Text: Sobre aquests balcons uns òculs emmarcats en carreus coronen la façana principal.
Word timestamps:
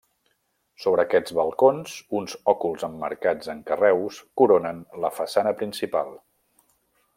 Sobre 0.85 1.03
aquests 1.03 1.35
balcons 1.39 1.93
uns 2.21 2.33
òculs 2.55 2.87
emmarcats 2.89 3.53
en 3.55 3.61
carreus 3.69 4.19
coronen 4.43 4.83
la 5.05 5.15
façana 5.21 5.55
principal. 5.63 6.13